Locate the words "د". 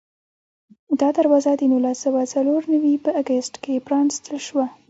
1.57-1.61